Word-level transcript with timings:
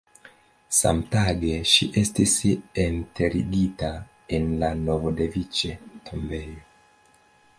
Samtage 0.75 1.57
ŝi 1.71 1.87
estis 2.01 2.33
enterigita 2.85 3.91
en 4.39 4.49
la 4.63 4.73
Novodeviĉe-tombejo. 4.87 6.57